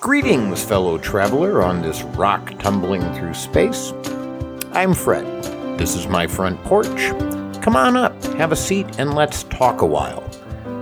[0.00, 3.92] Greetings, fellow traveler on this rock tumbling through space.
[4.72, 5.26] I'm Fred.
[5.78, 7.10] This is my front porch.
[7.60, 10.26] Come on up, have a seat, and let's talk a while.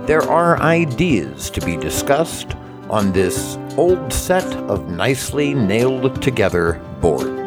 [0.05, 2.55] There are ideas to be discussed
[2.89, 7.38] on this old set of nicely nailed together boards.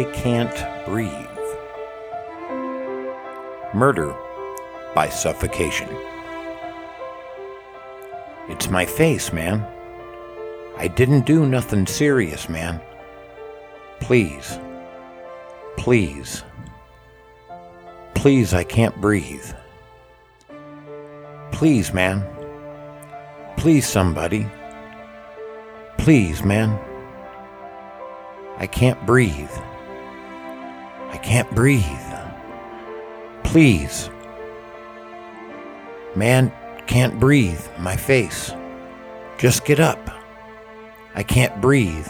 [0.00, 1.12] I Can't Breathe.
[3.74, 4.16] Murder
[4.94, 5.90] by Suffocation.
[8.48, 9.62] It's my face, man.
[10.78, 12.80] I didn't do nothing serious, man.
[14.00, 14.58] Please.
[15.76, 16.44] Please.
[18.14, 19.52] Please, I can't breathe.
[21.52, 22.24] Please, man.
[23.58, 24.46] Please, somebody.
[25.98, 26.70] Please, man.
[28.56, 29.50] I can't breathe.
[31.10, 31.84] I can't breathe.
[33.44, 34.10] Please.
[36.14, 36.52] Man,
[36.86, 37.60] can't breathe.
[37.78, 38.52] My face.
[39.38, 40.10] Just get up.
[41.14, 42.08] I can't breathe.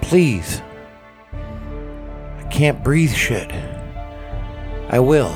[0.00, 0.62] Please.
[1.32, 3.50] I can't breathe shit.
[4.88, 5.34] I will.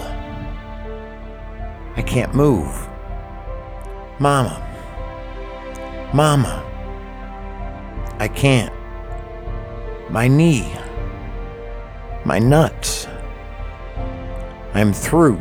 [1.96, 2.88] I can't move.
[4.18, 4.64] Mama.
[6.12, 6.64] Mama.
[8.18, 8.72] I can't
[10.10, 10.72] my knee,
[12.24, 13.06] my nuts.
[14.74, 15.40] I'm through.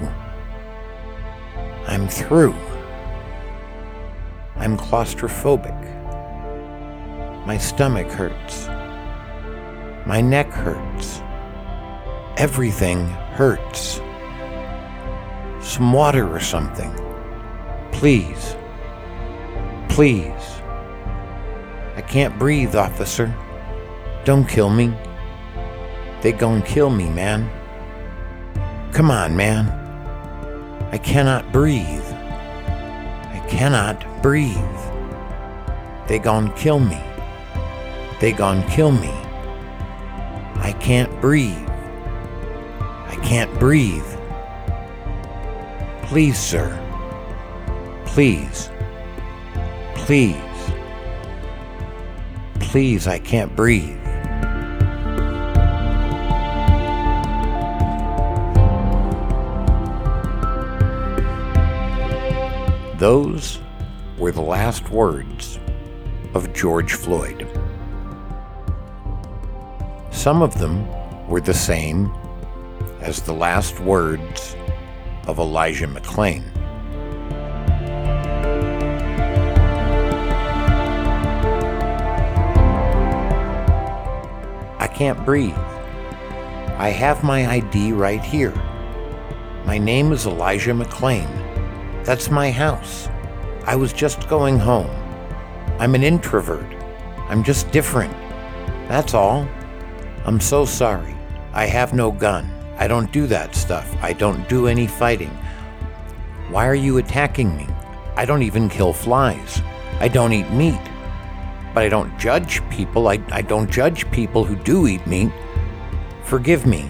[1.88, 2.56] I'm through.
[4.56, 5.76] I'm claustrophobic.
[7.46, 8.68] My stomach hurts.
[10.06, 11.22] My neck hurts.
[12.38, 14.02] Everything hurts.
[15.62, 16.94] Some water or something.
[17.92, 18.56] Please.
[19.90, 20.62] Please.
[21.96, 23.34] I can't breathe, officer.
[24.24, 24.94] Don't kill me.
[26.22, 27.50] They gon' kill me, man.
[28.92, 29.68] Come on, man.
[30.92, 32.04] I cannot breathe.
[32.06, 34.58] I cannot breathe.
[36.08, 37.00] They gon' kill me.
[38.20, 39.12] They gon' kill me.
[40.56, 41.70] I can't breathe.
[42.80, 44.06] I can't breathe.
[46.04, 46.80] Please, sir.
[48.06, 48.72] Please.
[49.94, 50.36] Please.
[52.60, 54.07] Please, I can't breathe.
[62.98, 63.60] Those
[64.18, 65.60] were the last words
[66.34, 67.48] of George Floyd.
[70.10, 70.88] Some of them
[71.28, 72.12] were the same
[73.00, 74.56] as the last words
[75.28, 76.44] of Elijah McClain.
[84.80, 85.54] I can't breathe.
[86.80, 88.56] I have my ID right here.
[89.66, 91.47] My name is Elijah McClain.
[92.08, 93.10] That's my house.
[93.66, 94.90] I was just going home.
[95.78, 96.74] I'm an introvert.
[97.28, 98.14] I'm just different.
[98.88, 99.46] That's all.
[100.24, 101.18] I'm so sorry.
[101.52, 102.50] I have no gun.
[102.78, 103.94] I don't do that stuff.
[104.02, 105.38] I don't do any fighting.
[106.50, 107.68] Why are you attacking me?
[108.16, 109.62] I don't even kill flies.
[110.00, 110.80] I don't eat meat.
[111.74, 113.10] But I don't judge people.
[113.10, 115.34] I, I don't judge people who do eat meat.
[116.24, 116.90] Forgive me.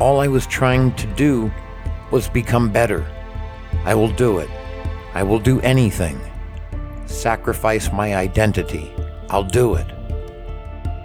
[0.00, 1.52] All I was trying to do
[2.10, 3.06] was become better.
[3.84, 4.50] I will do it.
[5.14, 6.20] I will do anything.
[7.06, 8.92] Sacrifice my identity.
[9.30, 9.86] I'll do it.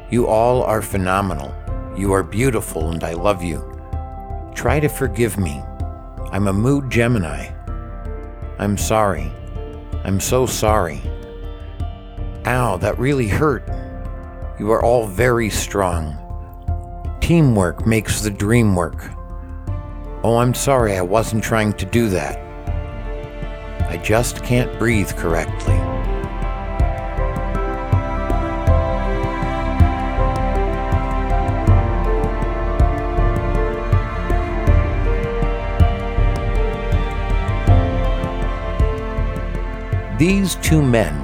[0.09, 1.53] You all are phenomenal.
[1.95, 3.63] You are beautiful and I love you.
[4.55, 5.61] Try to forgive me.
[6.31, 7.51] I'm a mood Gemini.
[8.57, 9.31] I'm sorry.
[10.03, 11.01] I'm so sorry.
[12.45, 13.69] Ow, that really hurt.
[14.59, 16.17] You are all very strong.
[17.21, 19.11] Teamwork makes the dream work.
[20.23, 22.48] Oh, I'm sorry, I wasn't trying to do that.
[23.89, 25.75] I just can't breathe correctly.
[40.19, 41.15] These two men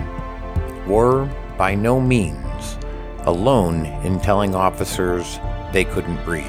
[0.88, 1.30] were,
[1.60, 2.80] by no means,
[3.26, 5.40] alone in telling officers
[5.72, 6.46] they couldn't breathe.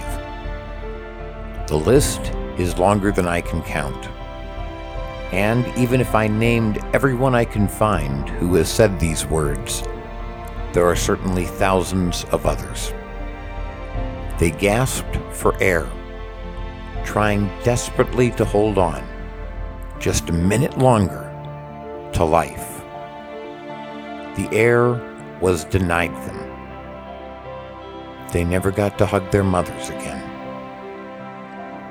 [1.67, 4.16] The list is longer than I can count.
[5.32, 9.82] And even if I named everyone I can find who has said these words,
[10.73, 12.93] there are certainly thousands of others.
[14.38, 15.87] They gasped for air,
[17.05, 19.06] trying desperately to hold on
[19.99, 21.23] just a minute longer
[22.12, 22.82] to life.
[24.37, 25.00] The air
[25.40, 26.43] was denied them.
[28.32, 30.23] They never got to hug their mothers again.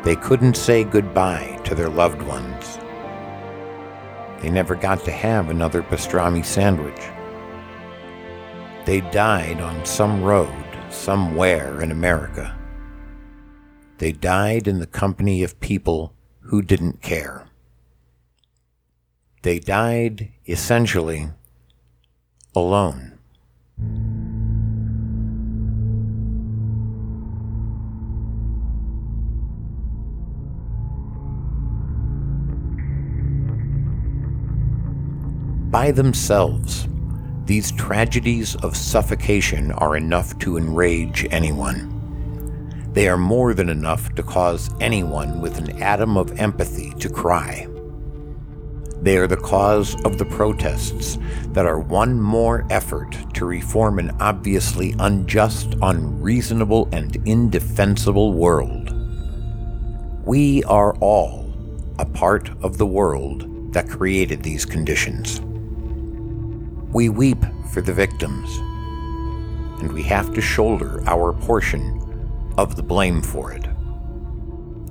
[0.03, 2.77] They couldn't say goodbye to their loved ones.
[4.45, 7.01] They never got to have another pastrami sandwich.
[8.86, 10.53] They died on some road
[10.92, 12.56] somewhere in America.
[13.97, 17.47] They died in the company of people who didn't care.
[19.42, 21.30] They died essentially
[22.56, 23.18] alone.
[35.75, 36.88] By themselves,
[37.44, 42.89] these tragedies of suffocation are enough to enrage anyone.
[42.94, 47.68] They are more than enough to cause anyone with an atom of empathy to cry.
[49.01, 51.18] They are the cause of the protests
[51.48, 58.95] that are one more effort to reform an obviously unjust, unreasonable, and indefensible world.
[60.25, 61.54] We are all
[62.00, 65.42] a part of the world that created these conditions.
[66.95, 67.44] We weep
[67.74, 68.57] for the victims,
[69.81, 73.68] and we have to shoulder our portion of the blame for it.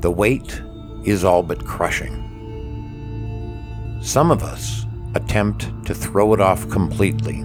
[0.03, 0.61] The weight
[1.07, 2.21] is all but crushing.
[4.03, 4.85] Some of us
[5.15, 7.43] attempt to throw it off completely.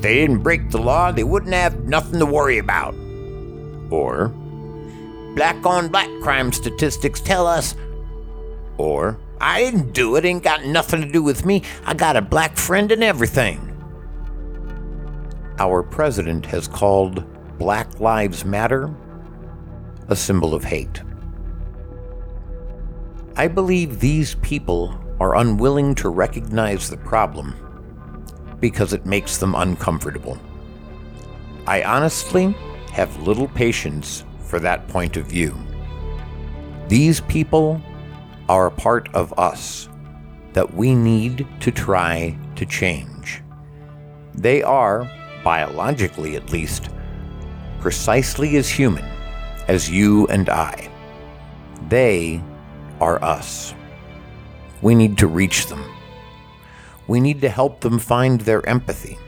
[0.00, 2.94] they didn't break the law, they wouldn't have nothing to worry about.
[3.90, 4.28] Or,
[5.34, 7.74] black on black crime statistics tell us.
[8.78, 11.62] Or, I didn't do it, ain't got nothing to do with me.
[11.84, 13.68] I got a black friend and everything.
[15.58, 17.24] Our president has called
[17.58, 18.94] Black Lives Matter
[20.08, 21.02] a symbol of hate.
[23.36, 27.54] I believe these people are unwilling to recognize the problem
[28.60, 30.38] because it makes them uncomfortable.
[31.66, 32.54] I honestly
[32.92, 35.56] have little patience for that point of view.
[36.88, 37.80] These people
[38.48, 39.88] are a part of us
[40.52, 43.42] that we need to try to change.
[44.34, 45.10] They are,
[45.44, 46.88] biologically at least,
[47.80, 49.04] precisely as human
[49.68, 50.90] as you and I.
[51.88, 52.42] They
[53.00, 53.74] are us.
[54.80, 55.84] We need to reach them.
[57.06, 59.18] We need to help them find their empathy.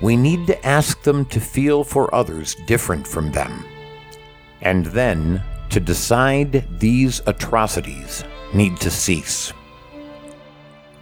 [0.00, 3.64] We need to ask them to feel for others different from them.
[4.60, 5.42] And then
[5.74, 8.22] to decide these atrocities
[8.54, 9.52] need to cease.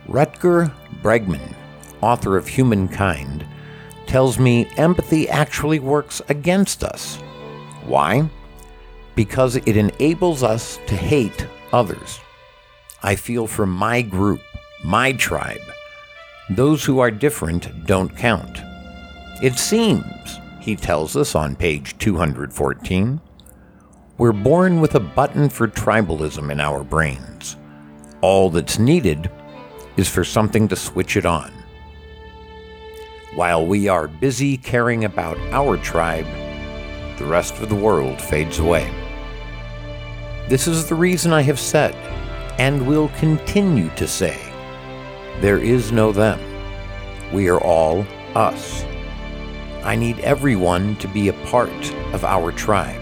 [0.09, 0.73] Rutger
[1.03, 1.55] Bregman,
[2.01, 3.45] author of Humankind,
[4.07, 7.17] tells me empathy actually works against us.
[7.85, 8.31] Why?
[9.15, 12.19] Because it enables us to hate others.
[13.03, 14.41] I feel for my group,
[14.83, 15.61] my tribe.
[16.49, 18.63] Those who are different don't count.
[19.43, 23.21] It seems, he tells us on page 214,
[24.19, 27.57] we're born with a button for tribalism in our brains.
[28.21, 29.31] All that's needed
[29.97, 31.51] is for something to switch it on.
[33.35, 36.27] While we are busy caring about our tribe,
[37.19, 38.91] the rest of the world fades away.
[40.49, 41.95] This is the reason I have said,
[42.59, 44.39] and will continue to say,
[45.41, 46.39] there is no them.
[47.33, 48.85] We are all us.
[49.83, 53.02] I need everyone to be a part of our tribe.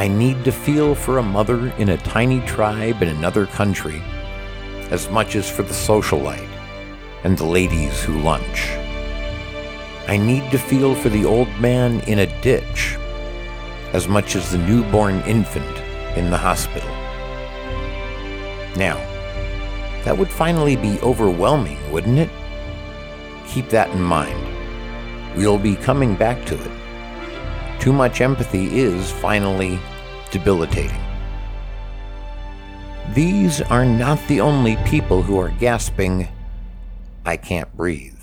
[0.00, 4.00] I need to feel for a mother in a tiny tribe in another country
[4.88, 6.48] as much as for the socialite
[7.22, 8.70] and the ladies who lunch.
[10.08, 12.96] I need to feel for the old man in a ditch
[13.92, 15.76] as much as the newborn infant
[16.16, 16.88] in the hospital.
[18.76, 18.96] Now,
[20.04, 22.30] that would finally be overwhelming, wouldn't it?
[23.48, 24.46] Keep that in mind.
[25.36, 26.70] We'll be coming back to it.
[27.80, 29.78] Too much empathy is finally
[30.30, 31.00] debilitating.
[33.14, 36.28] These are not the only people who are gasping,
[37.24, 38.14] I can't breathe.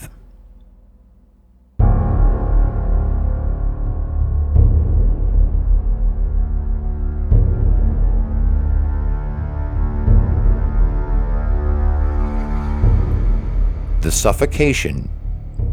[14.07, 15.09] the suffocation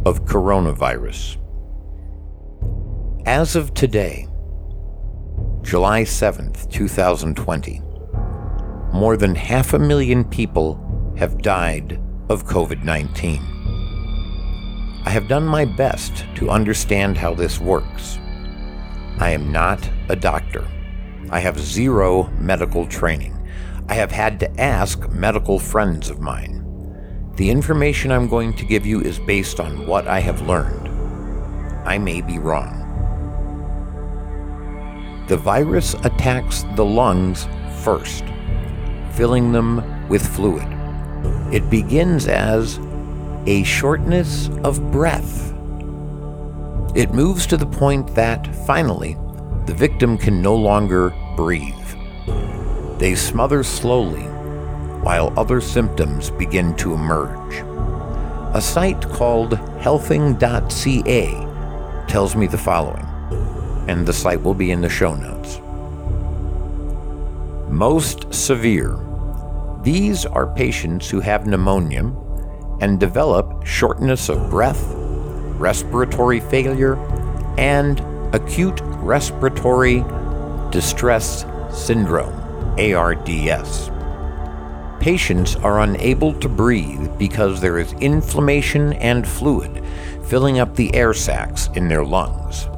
[0.05, 1.37] of coronavirus.
[3.27, 4.27] As of today,
[5.65, 7.81] July 7th, 2020,
[8.93, 13.41] more than half a million people have died of COVID 19.
[15.07, 18.19] I have done my best to understand how this works.
[19.19, 20.69] I am not a doctor.
[21.31, 23.35] I have zero medical training.
[23.89, 26.61] I have had to ask medical friends of mine.
[27.37, 30.89] The information I'm going to give you is based on what I have learned.
[31.89, 32.84] I may be wrong.
[35.29, 37.49] The virus attacks the lungs
[37.83, 38.25] first,
[39.13, 40.67] filling them with fluid.
[41.53, 42.79] It begins as
[43.47, 45.53] a shortness of breath.
[46.95, 49.17] It moves to the point that, finally,
[49.67, 51.75] the victim can no longer breathe.
[52.99, 54.25] They smother slowly
[55.03, 57.63] while other symptoms begin to emerge.
[58.55, 61.47] A site called healthing.ca
[62.07, 63.07] tells me the following,
[63.89, 65.61] and the site will be in the show notes.
[67.71, 68.99] Most severe.
[69.83, 72.13] These are patients who have pneumonia
[72.81, 74.93] and develop shortness of breath,
[75.59, 76.97] respiratory failure,
[77.59, 78.01] and
[78.35, 80.05] acute respiratory
[80.71, 82.35] distress syndrome,
[82.79, 83.91] ARDS.
[85.01, 89.85] Patients are unable to breathe because there is inflammation and fluid
[90.25, 92.69] filling up the air sacs in their lungs.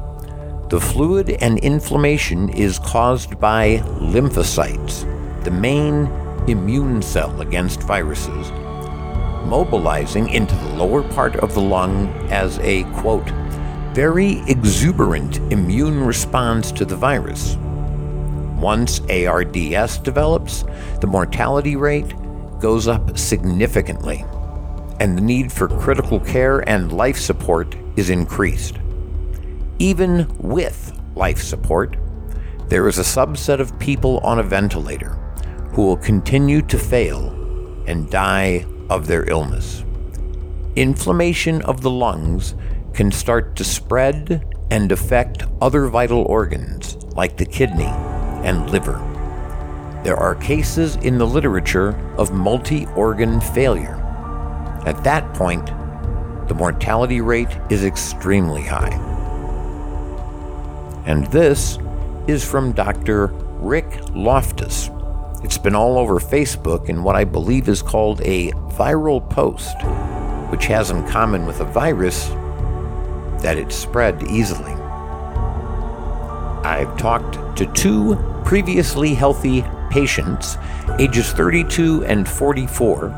[0.68, 5.04] The fluid and inflammation is caused by lymphocytes,
[5.44, 6.06] the main
[6.48, 8.50] immune cell against viruses,
[9.46, 13.28] mobilizing into the lower part of the lung as a, quote,
[13.94, 17.54] very exuberant immune response to the virus.
[18.58, 20.64] Once ARDS develops,
[21.00, 22.12] the mortality rate
[22.58, 24.24] goes up significantly,
[24.98, 28.78] and the need for critical care and life support is increased.
[29.78, 31.98] Even with life support,
[32.68, 35.10] there is a subset of people on a ventilator
[35.72, 37.28] who will continue to fail
[37.86, 39.84] and die of their illness.
[40.76, 42.54] Inflammation of the lungs
[42.94, 49.02] can start to spread and affect other vital organs like the kidney and liver.
[50.04, 53.96] There are cases in the literature of multi organ failure.
[54.86, 55.66] At that point,
[56.48, 59.15] the mortality rate is extremely high.
[61.06, 61.78] And this
[62.26, 63.28] is from Dr.
[63.60, 64.90] Rick Loftus.
[65.44, 69.76] It's been all over Facebook in what I believe is called a viral post,
[70.50, 72.26] which has in common with a virus
[73.40, 74.72] that it spread easily.
[76.64, 80.58] I've talked to two previously healthy patients,
[80.98, 83.10] ages 32 and 44,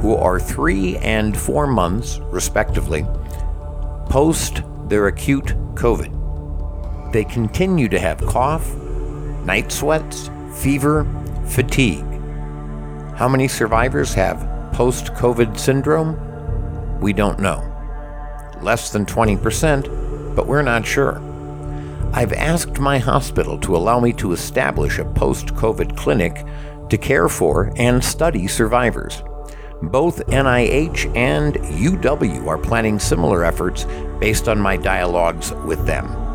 [0.00, 3.04] who are three and four months, respectively,
[4.08, 6.25] post their acute COVID.
[7.16, 8.74] They continue to have cough,
[9.46, 11.06] night sweats, fever,
[11.46, 12.04] fatigue.
[13.14, 17.00] How many survivors have post COVID syndrome?
[17.00, 17.64] We don't know.
[18.60, 21.22] Less than 20%, but we're not sure.
[22.12, 26.44] I've asked my hospital to allow me to establish a post COVID clinic
[26.90, 29.22] to care for and study survivors.
[29.80, 33.86] Both NIH and UW are planning similar efforts
[34.20, 36.25] based on my dialogues with them.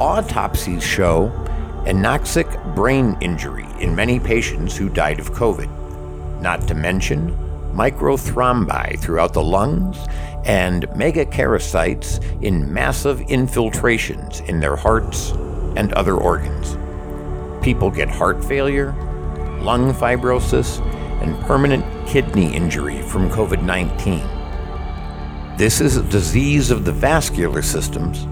[0.00, 1.28] Autopsies show
[1.84, 7.36] anoxic brain injury in many patients who died of COVID, not to mention
[7.72, 9.98] microthrombi throughout the lungs
[10.44, 15.32] and megakaryocytes in massive infiltrations in their hearts
[15.76, 16.76] and other organs.
[17.64, 18.92] People get heart failure,
[19.62, 20.80] lung fibrosis,
[21.22, 25.56] and permanent kidney injury from COVID 19.
[25.56, 28.28] This is a disease of the vascular systems,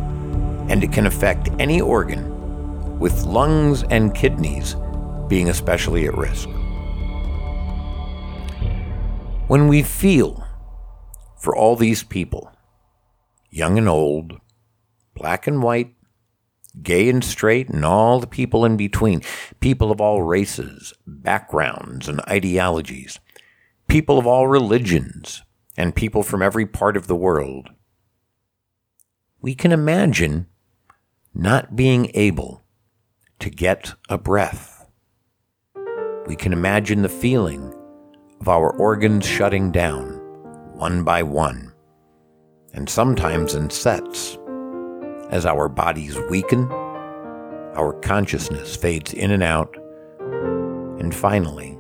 [0.69, 4.77] and it can affect any organ, with lungs and kidneys
[5.29, 6.49] being especially at risk.
[9.49, 10.45] When we feel
[11.39, 12.51] for all these people,
[13.51, 14.41] young and old,
[15.15, 15.95] black and white,
[16.83, 19.23] gay and straight, and all the people in between,
[19.61, 23.19] people of all races, backgrounds, and ideologies,
[23.89, 25.43] people of all religions,
[25.77, 27.71] and people from every part of the world.
[29.41, 30.49] We can imagine
[31.39, 32.65] not being able
[33.39, 34.89] to get a breath.
[36.27, 37.75] We can imagine the feeling
[38.41, 40.15] of our organs shutting down
[40.73, 41.75] one by one,
[42.73, 44.39] and sometimes in sets.
[45.29, 49.77] As our bodies weaken, our consciousness fades in and out,
[50.99, 51.77] and finally,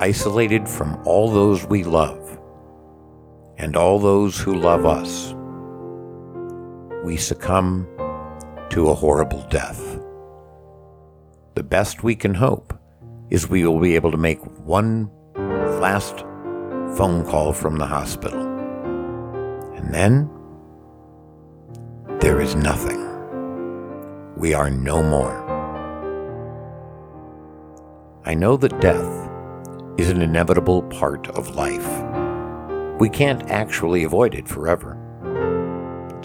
[0.00, 2.36] isolated from all those we love
[3.58, 5.36] and all those who love us,
[7.06, 7.86] we succumb
[8.68, 9.80] to a horrible death.
[11.54, 12.76] The best we can hope
[13.30, 15.08] is we will be able to make one
[15.80, 16.24] last
[16.96, 18.42] phone call from the hospital.
[19.76, 20.28] And then
[22.18, 23.00] there is nothing.
[24.36, 25.44] We are no more.
[28.24, 29.30] I know that death
[29.96, 31.88] is an inevitable part of life.
[32.98, 35.05] We can't actually avoid it forever.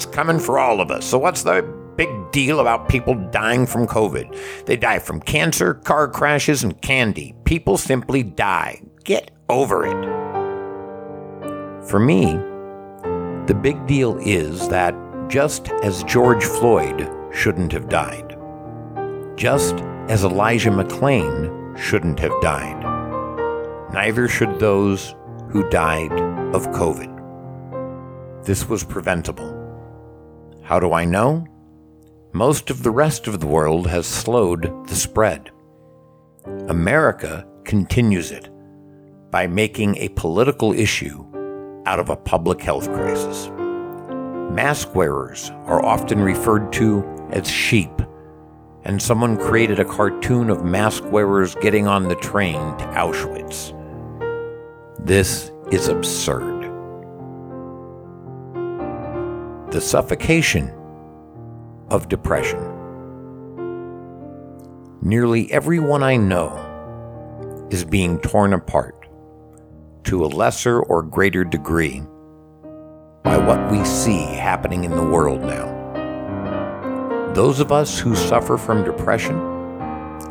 [0.01, 1.61] It's coming for all of us, so what's the
[1.95, 4.65] big deal about people dying from COVID?
[4.65, 7.35] They die from cancer, car crashes, and candy.
[7.43, 8.81] People simply die.
[9.03, 10.03] Get over it.
[11.87, 12.33] For me,
[13.45, 14.95] the big deal is that
[15.27, 18.35] just as George Floyd shouldn't have died,
[19.35, 19.75] just
[20.09, 22.81] as Elijah McClain shouldn't have died.
[23.93, 25.13] Neither should those
[25.49, 26.13] who died
[26.55, 28.43] of COVID.
[28.43, 29.60] This was preventable.
[30.71, 31.45] How do I know?
[32.31, 35.51] Most of the rest of the world has slowed the spread.
[36.69, 38.47] America continues it
[39.31, 41.25] by making a political issue
[41.85, 43.49] out of a public health crisis.
[44.55, 48.01] Mask wearers are often referred to as sheep
[48.85, 53.75] and someone created a cartoon of mask wearers getting on the train to Auschwitz.
[55.05, 56.50] This is absurd.
[59.71, 60.69] The suffocation
[61.89, 62.59] of depression.
[65.01, 69.07] Nearly everyone I know is being torn apart
[70.03, 72.01] to a lesser or greater degree
[73.23, 75.71] by what we see happening in the world now.
[77.33, 79.39] Those of us who suffer from depression,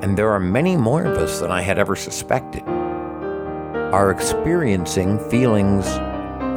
[0.03, 5.87] and there are many more of us than I had ever suspected, are experiencing feelings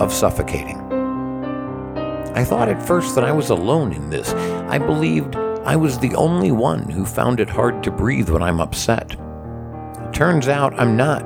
[0.01, 0.92] of suffocating.
[2.35, 4.33] I thought at first that I was alone in this.
[4.33, 8.59] I believed I was the only one who found it hard to breathe when I'm
[8.59, 9.11] upset.
[9.13, 11.23] It turns out I'm not.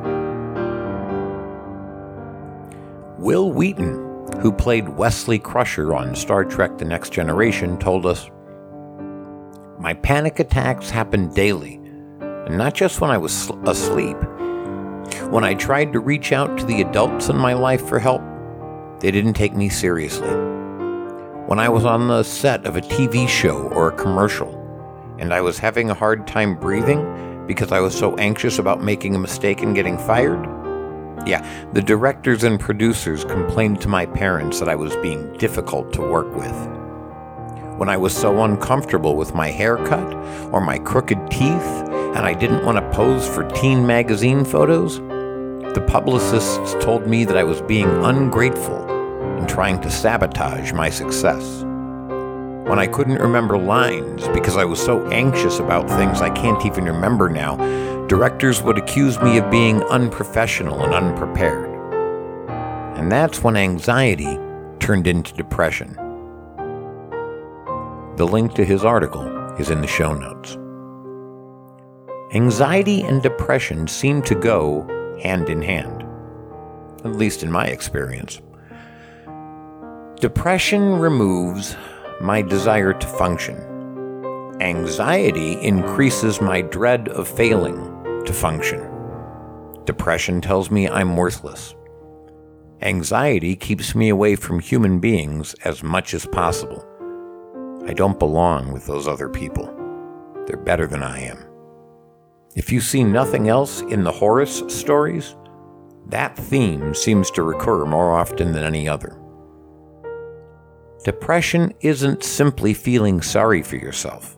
[3.17, 3.95] Wil Wheaton,
[4.41, 8.29] who played Wesley Crusher on Star Trek The Next Generation, told us
[9.79, 11.75] my panic attacks happened daily,
[12.19, 14.17] and not just when I was asleep.
[15.29, 18.21] When I tried to reach out to the adults in my life for help,
[18.99, 20.56] they didn't take me seriously.
[21.47, 24.49] When I was on the set of a TV show or a commercial,
[25.17, 29.15] and I was having a hard time breathing because I was so anxious about making
[29.15, 30.43] a mistake and getting fired,
[31.25, 36.01] yeah, the directors and producers complained to my parents that I was being difficult to
[36.01, 36.51] work with.
[37.77, 40.15] When I was so uncomfortable with my haircut
[40.51, 41.69] or my crooked teeth
[42.17, 47.37] and I didn't want to pose for teen magazine photos, the publicists told me that
[47.37, 48.96] I was being ungrateful
[49.37, 51.63] and trying to sabotage my success.
[52.67, 56.85] When I couldn't remember lines because I was so anxious about things I can't even
[56.85, 57.55] remember now,
[58.07, 61.69] directors would accuse me of being unprofessional and unprepared.
[62.97, 64.37] And that's when anxiety
[64.79, 65.93] turned into depression.
[68.17, 69.27] The link to his article
[69.59, 70.57] is in the show notes.
[72.33, 74.85] Anxiety and depression seem to go
[75.21, 76.03] hand in hand,
[77.05, 78.41] at least in my experience.
[80.19, 81.75] Depression removes
[82.19, 83.55] my desire to function.
[84.59, 87.75] Anxiety increases my dread of failing
[88.25, 88.81] to function.
[89.85, 91.75] Depression tells me I'm worthless.
[92.81, 96.83] Anxiety keeps me away from human beings as much as possible.
[97.85, 99.71] I don't belong with those other people.
[100.47, 101.45] They're better than I am.
[102.55, 105.35] If you see nothing else in the Horus stories,
[106.07, 109.21] that theme seems to recur more often than any other.
[111.07, 114.37] Depression isn't simply feeling sorry for yourself.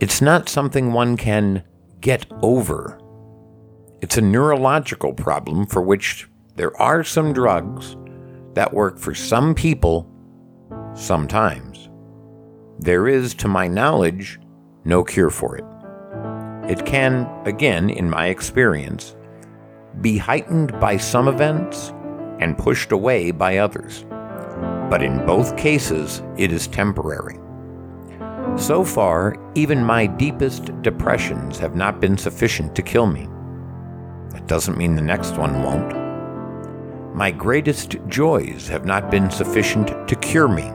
[0.00, 1.64] It's not something one can
[2.02, 3.00] get over.
[4.02, 7.96] It's a neurological problem for which there are some drugs
[8.52, 10.06] that work for some people
[10.94, 11.88] sometimes.
[12.78, 14.38] There is, to my knowledge,
[14.84, 15.64] no cure for it.
[16.70, 19.16] It can, again, in my experience,
[20.02, 21.94] be heightened by some events
[22.40, 24.04] and pushed away by others.
[24.88, 27.38] But in both cases, it is temporary.
[28.56, 33.28] So far, even my deepest depressions have not been sufficient to kill me.
[34.30, 37.14] That doesn't mean the next one won't.
[37.14, 40.70] My greatest joys have not been sufficient to cure me.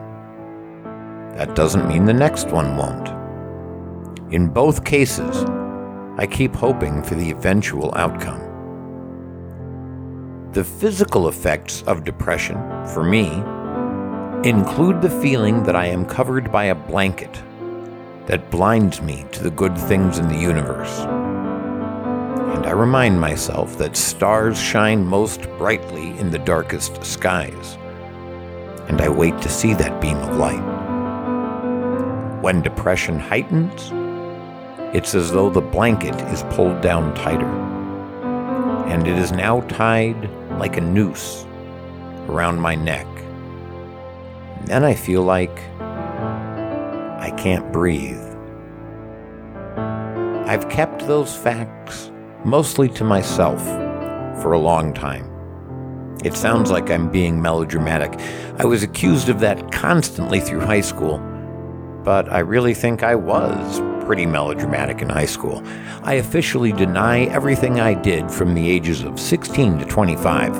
[1.36, 3.08] That doesn't mean the next one won't.
[4.32, 5.44] In both cases,
[6.18, 8.40] I keep hoping for the eventual outcome.
[10.52, 12.56] The physical effects of depression,
[12.92, 13.42] for me,
[14.44, 17.42] include the feeling that I am covered by a blanket
[18.26, 21.00] that blinds me to the good things in the universe.
[21.00, 27.76] And I remind myself that stars shine most brightly in the darkest skies
[28.88, 30.60] and I wait to see that beam of light.
[32.42, 33.90] When depression heightens,
[34.94, 37.46] it's as though the blanket is pulled down tighter,
[38.88, 40.28] and it is now tied
[40.58, 41.46] like a noose
[42.28, 43.06] around my neck.
[44.64, 48.22] Then I feel like I can't breathe.
[50.46, 52.10] I've kept those facts
[52.44, 53.62] mostly to myself
[54.42, 55.28] for a long time.
[56.24, 58.18] It sounds like I'm being melodramatic.
[58.58, 61.18] I was accused of that constantly through high school,
[62.04, 65.62] but I really think I was pretty melodramatic in high school.
[66.02, 70.56] I officially deny everything I did from the ages of 16 to 25.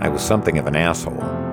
[0.00, 1.43] I was something of an asshole.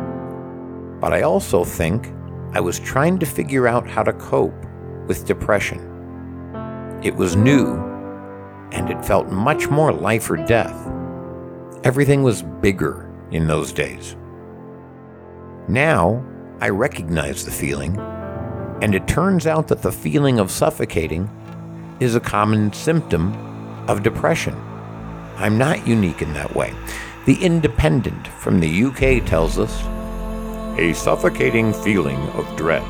[1.01, 2.13] But I also think
[2.53, 4.65] I was trying to figure out how to cope
[5.07, 5.79] with depression.
[7.03, 7.75] It was new,
[8.71, 10.87] and it felt much more life or death.
[11.83, 14.15] Everything was bigger in those days.
[15.67, 16.23] Now,
[16.59, 17.97] I recognize the feeling,
[18.83, 21.27] and it turns out that the feeling of suffocating
[21.99, 23.33] is a common symptom
[23.87, 24.53] of depression.
[25.37, 26.75] I'm not unique in that way.
[27.25, 29.83] The Independent from the UK tells us
[30.77, 32.83] a suffocating feeling of dread.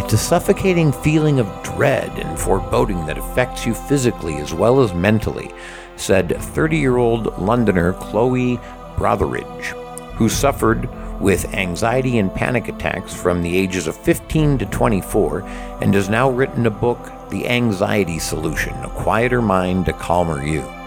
[0.00, 4.94] It's a suffocating feeling of dread and foreboding that affects you physically as well as
[4.94, 5.52] mentally,
[5.96, 8.56] said 30 year old Londoner Chloe
[8.96, 9.66] Brotheridge,
[10.14, 10.88] who suffered
[11.20, 15.42] with anxiety and panic attacks from the ages of 15 to 24
[15.82, 20.79] and has now written a book, The Anxiety Solution A Quieter Mind, A Calmer You.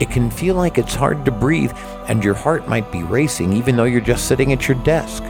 [0.00, 1.72] It can feel like it's hard to breathe
[2.08, 5.22] and your heart might be racing even though you're just sitting at your desk.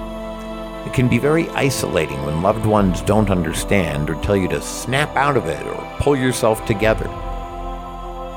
[0.86, 5.14] It can be very isolating when loved ones don't understand or tell you to snap
[5.16, 7.04] out of it or pull yourself together.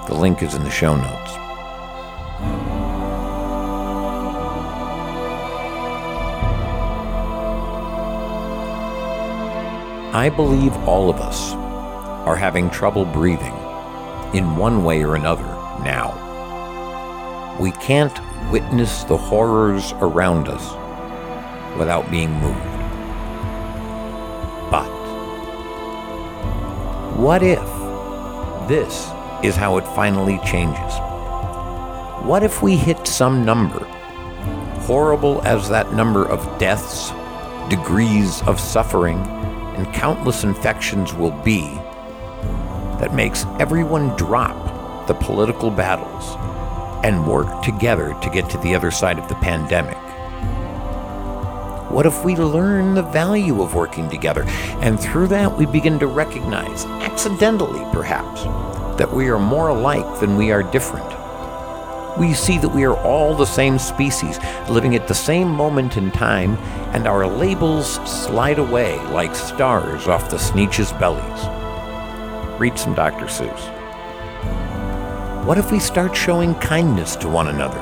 [0.07, 1.31] The link is in the show notes.
[10.13, 11.53] I believe all of us
[12.27, 13.53] are having trouble breathing
[14.33, 17.57] in one way or another now.
[17.59, 18.17] We can't
[18.51, 20.73] witness the horrors around us
[21.77, 22.63] without being moved.
[24.69, 24.89] But
[27.17, 27.59] what if
[28.67, 29.09] this
[29.43, 30.93] is how it finally changes?
[32.25, 33.83] What if we hit some number,
[34.85, 37.11] horrible as that number of deaths,
[37.69, 39.19] degrees of suffering,
[39.77, 41.61] and countless infections will be,
[42.99, 44.66] that makes everyone drop
[45.07, 46.35] the political battles
[47.03, 49.97] and work together to get to the other side of the pandemic?
[51.89, 54.43] What if we learn the value of working together
[54.81, 58.43] and through that we begin to recognize, accidentally perhaps,
[58.97, 61.07] that we are more alike than we are different?
[62.17, 64.37] We see that we are all the same species,
[64.69, 66.57] living at the same moment in time,
[66.93, 72.59] and our labels slide away like stars off the Sneetch's bellies.
[72.59, 73.27] Read some Dr.
[73.27, 73.76] Seuss.
[75.47, 77.79] What if we start showing kindness to one another?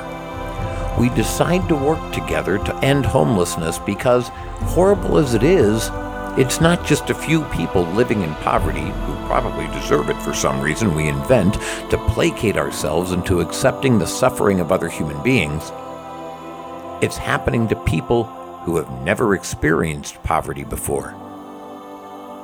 [1.00, 4.28] We decide to work together to end homelessness because,
[4.68, 5.90] horrible as it is,
[6.38, 10.60] it's not just a few people living in poverty who probably deserve it for some
[10.60, 11.54] reason we invent
[11.90, 15.72] to placate ourselves into accepting the suffering of other human beings.
[17.02, 18.26] It's happening to people
[18.62, 21.16] who have never experienced poverty before.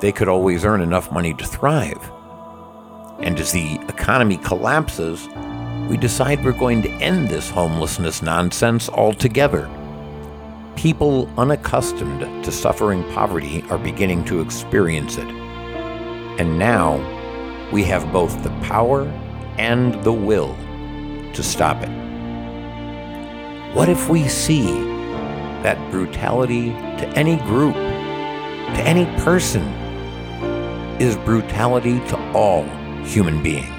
[0.01, 2.11] They could always earn enough money to thrive.
[3.19, 5.27] And as the economy collapses,
[5.89, 9.69] we decide we're going to end this homelessness nonsense altogether.
[10.75, 15.27] People unaccustomed to suffering poverty are beginning to experience it.
[16.39, 16.97] And now
[17.71, 19.03] we have both the power
[19.57, 20.55] and the will
[21.33, 21.89] to stop it.
[23.75, 24.65] What if we see
[25.63, 29.63] that brutality to any group, to any person,
[30.99, 32.63] is brutality to all
[33.05, 33.69] human beings?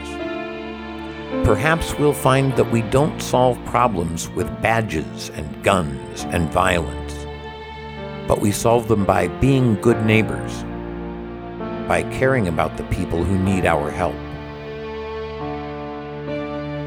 [1.45, 7.27] Perhaps we'll find that we don't solve problems with badges and guns and violence,
[8.27, 10.63] but we solve them by being good neighbors,
[11.87, 14.15] by caring about the people who need our help.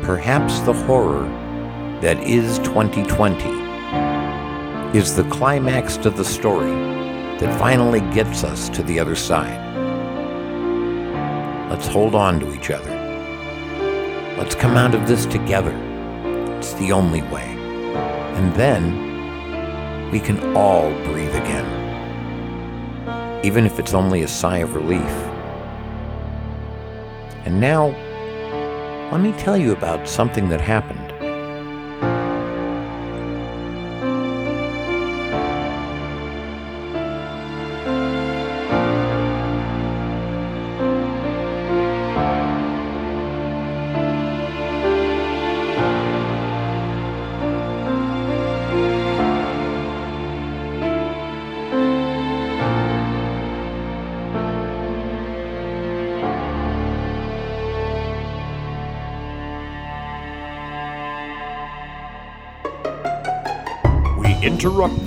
[0.03, 1.27] Perhaps the horror
[2.01, 3.67] that is 2020
[4.97, 6.71] is the climax to the story
[7.39, 9.66] that finally gets us to the other side.
[11.69, 12.89] Let's hold on to each other.
[14.37, 15.75] Let's come out of this together.
[16.57, 17.55] It's the only way.
[18.35, 21.65] And then we can all breathe again.
[23.43, 25.01] Even if it's only a sigh of relief.
[27.45, 27.87] And now,
[29.11, 30.96] let me tell you about something that happened.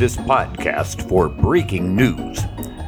[0.00, 2.40] This podcast for breaking news.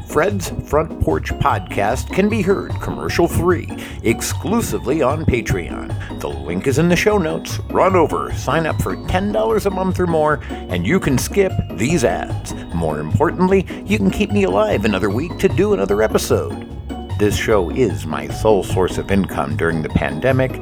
[0.08, 3.68] Fred's Front Porch Podcast can be heard commercial free
[4.02, 6.20] exclusively on Patreon.
[6.20, 7.58] The link is in the show notes.
[7.68, 12.02] Run over, sign up for $10 a month or more, and you can skip these
[12.02, 12.54] ads.
[12.74, 16.66] More importantly, you can keep me alive another week to do another episode.
[17.18, 20.52] This show is my sole source of income during the pandemic,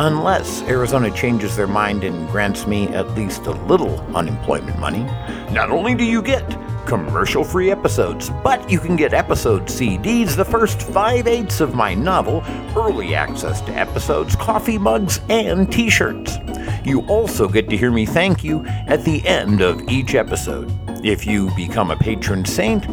[0.00, 5.04] unless Arizona changes their mind and grants me at least a little unemployment money.
[5.52, 10.44] Not only do you get commercial free episodes, but you can get episode CDs, the
[10.44, 12.42] first five eighths of my novel,
[12.74, 16.38] early access to episodes, coffee mugs, and t shirts.
[16.82, 20.72] You also get to hear me thank you at the end of each episode.
[21.04, 22.86] If you become a patron saint,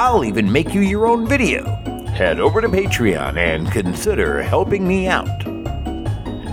[0.00, 1.64] I'll even make you your own video.
[2.16, 5.57] Head over to Patreon and consider helping me out.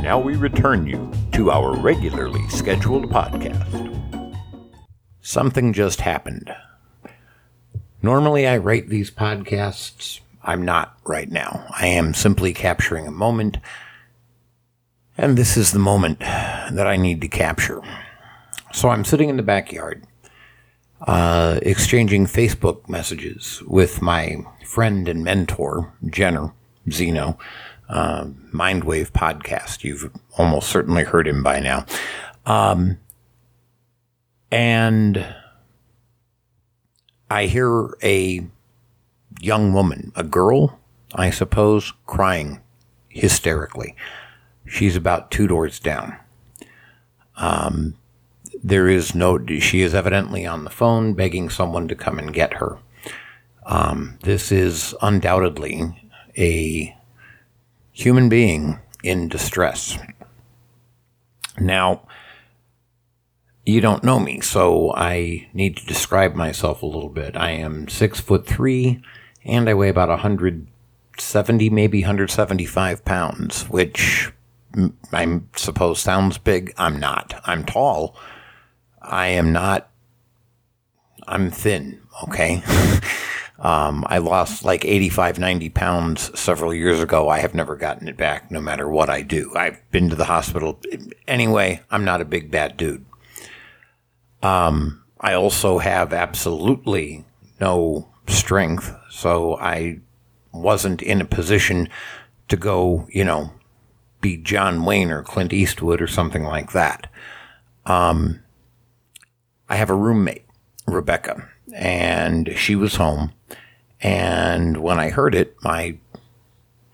[0.05, 4.37] Now we return you to our regularly scheduled podcast.
[5.19, 6.53] Something just happened.
[8.03, 10.19] Normally, I write these podcasts.
[10.43, 11.65] I'm not right now.
[11.71, 13.57] I am simply capturing a moment,
[15.17, 17.81] and this is the moment that I need to capture.
[18.73, 20.05] So I'm sitting in the backyard,
[21.01, 26.53] uh, exchanging Facebook messages with my friend and mentor, Jenner
[26.91, 27.39] Zeno,
[27.89, 29.83] uh, Mindwave podcast.
[29.83, 31.85] You've almost certainly heard him by now.
[32.45, 32.97] Um,
[34.51, 35.25] and
[37.29, 38.45] I hear a
[39.39, 40.79] young woman, a girl,
[41.13, 42.61] I suppose, crying
[43.09, 43.95] hysterically.
[44.65, 46.17] She's about two doors down.
[47.37, 47.95] Um,
[48.63, 52.53] there is no, she is evidently on the phone begging someone to come and get
[52.53, 52.77] her.
[53.65, 56.95] Um, this is undoubtedly a
[57.95, 59.97] human being in distress.
[61.57, 62.01] Now,
[63.65, 67.37] you don't know me, so I need to describe myself a little bit.
[67.37, 69.01] I am six foot three,
[69.45, 74.31] and I weigh about 170, maybe 175 pounds, which
[75.13, 76.73] I suppose sounds big.
[76.77, 77.41] I'm not.
[77.45, 78.17] I'm tall.
[79.01, 79.89] I am not.
[81.27, 82.61] I'm thin, okay?
[83.59, 87.29] um, I lost like 85, 90 pounds several years ago.
[87.29, 89.51] I have never gotten it back, no matter what I do.
[89.55, 90.79] I've been to the hospital.
[91.27, 93.05] Anyway, I'm not a big bad dude.
[94.43, 97.25] Um, I also have absolutely
[97.59, 99.99] no strength, so I
[100.51, 101.89] wasn't in a position
[102.49, 103.51] to go, you know,
[104.21, 107.07] be John Wayne or Clint Eastwood or something like that.
[107.85, 108.41] Um,
[109.69, 110.45] I have a roommate,
[110.87, 113.31] Rebecca, and she was home.
[114.01, 115.97] And when I heard it, I,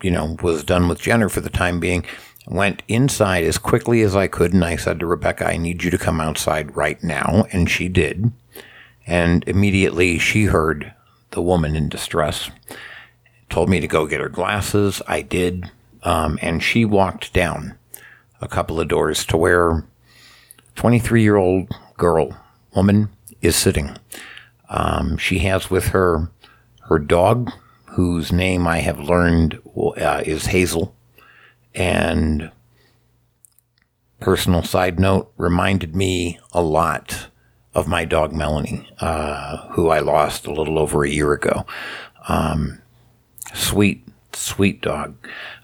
[0.02, 2.06] you know, was done with Jenner for the time being
[2.48, 5.92] went inside as quickly as I could, and I said to Rebecca, I need you
[5.92, 7.46] to come outside right now.
[7.52, 8.32] And she did.
[9.06, 10.94] And immediately she heard
[11.32, 12.50] the woman in distress,
[13.50, 15.02] told me to go get her glasses.
[15.08, 15.72] I did.
[16.04, 17.78] Um, and she walked down
[18.42, 19.86] a couple of doors to where
[20.76, 22.36] 23 year old girl,
[22.76, 23.10] woman,
[23.42, 23.96] is sitting.
[24.72, 26.32] Um, she has with her
[26.90, 27.52] her dog,
[27.92, 30.96] whose name I have learned uh, is Hazel
[31.76, 32.52] and
[34.20, 37.28] personal side note reminded me a lot
[37.74, 41.66] of my dog Melanie, uh, who I lost a little over a year ago.
[42.28, 42.82] Um,
[43.54, 45.16] sweet, sweet dog.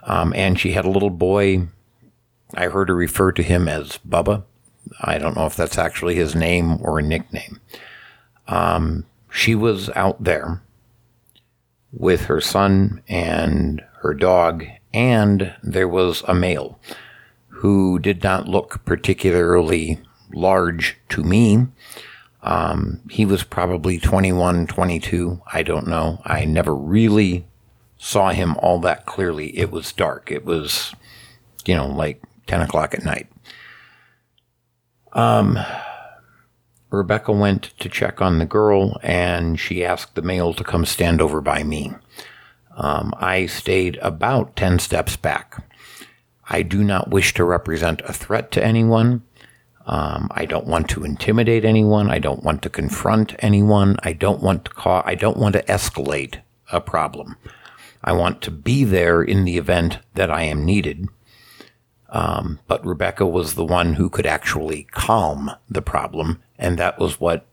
[0.03, 1.67] Um, and she had a little boy.
[2.53, 4.43] I heard her refer to him as Bubba.
[5.01, 7.59] I don't know if that's actually his name or a nickname.
[8.47, 10.61] Um, she was out there
[11.91, 16.79] with her son and her dog and there was a male
[17.47, 19.99] who did not look particularly
[20.33, 21.67] large to me.
[22.43, 25.41] Um, he was probably 21, 22.
[25.51, 26.21] I don't know.
[26.23, 27.45] I never really
[27.97, 29.57] saw him all that clearly.
[29.57, 30.31] It was dark.
[30.31, 30.93] It was,
[31.65, 33.27] you know, like 10 o'clock at night.
[35.13, 35.57] Um,
[36.89, 41.21] Rebecca went to check on the girl and she asked the male to come stand
[41.21, 41.93] over by me.
[42.75, 45.63] Um, I stayed about 10 steps back.
[46.49, 49.23] I do not wish to represent a threat to anyone.
[49.85, 52.09] Um, I don't want to intimidate anyone.
[52.09, 53.97] I don't want to confront anyone.
[54.03, 56.39] I don't want to call, I don't want to escalate
[56.71, 57.35] a problem.
[58.03, 61.07] I want to be there in the event that I am needed.
[62.09, 67.19] Um, but Rebecca was the one who could actually calm the problem, and that was
[67.19, 67.45] what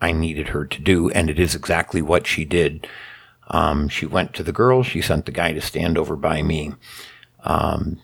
[0.00, 2.86] I needed her to do, and it is exactly what she did.
[3.48, 4.82] Um, she went to the girl.
[4.82, 6.74] She sent the guy to stand over by me.
[7.42, 8.00] Um,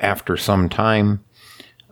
[0.00, 1.24] after some time,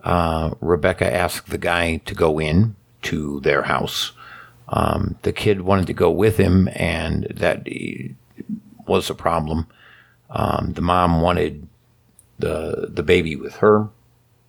[0.03, 4.11] uh, Rebecca asked the guy to go in to their house.
[4.69, 7.67] Um, the kid wanted to go with him, and that
[8.87, 9.67] was a problem.
[10.29, 11.67] Um, the mom wanted
[12.39, 13.89] the the baby with her.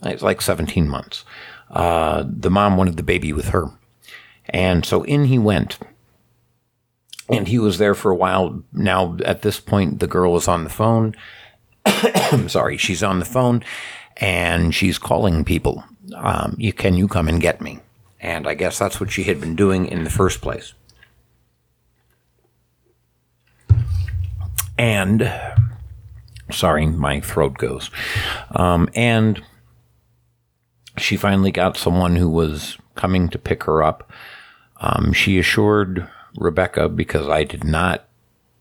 [0.03, 1.25] It's like 17 months.
[1.71, 3.71] Uh, the mom wanted the baby with her,
[4.47, 5.79] and so in he went.
[7.29, 8.63] And he was there for a while.
[8.73, 11.15] Now, at this point, the girl is on the phone.
[11.87, 13.65] I'm sorry, she's on the phone,
[14.19, 15.85] and she's calling people.
[16.15, 17.81] Um, you can you come and get me?
[18.21, 20.75] And I guess that's what she had been doing in the first place.
[24.79, 25.33] And
[26.51, 27.91] sorry, my throat goes.
[28.51, 29.43] Um, and
[30.97, 34.11] she finally got someone who was coming to pick her up.
[34.81, 38.07] Um, she assured Rebecca, because I did not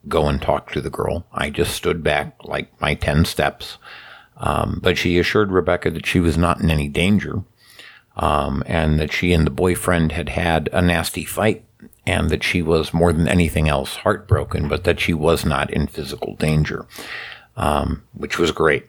[0.08, 3.78] go and talk to the girl, I just stood back like my 10 steps.
[4.38, 7.44] Um, but she assured Rebecca that she was not in any danger
[8.18, 11.64] um, and that she and the boyfriend had had a nasty fight
[12.06, 15.88] and that she was more than anything else heartbroken, but that she was not in
[15.88, 16.86] physical danger,
[17.56, 18.88] um, which was great.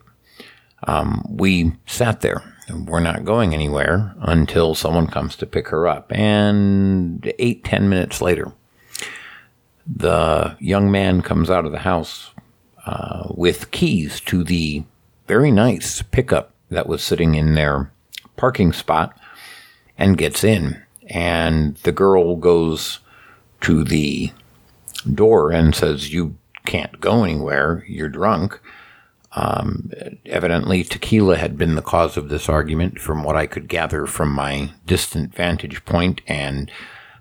[0.87, 2.54] Um, we sat there.
[2.73, 6.11] We're not going anywhere until someone comes to pick her up.
[6.11, 8.53] And eight, ten minutes later,
[9.87, 12.31] the young man comes out of the house
[12.87, 14.85] uh, with keys to the
[15.27, 17.91] very nice pickup that was sitting in their
[18.37, 19.19] parking spot
[19.99, 20.83] and gets in.
[21.09, 23.01] And the girl goes
[23.61, 24.33] to the
[25.13, 27.85] door and says, You can't go anywhere.
[27.87, 28.59] You're drunk.
[29.37, 29.91] Um,
[30.27, 34.31] evidently, tequila had been the cause of this argument, from what I could gather from
[34.31, 36.71] my distant vantage point, and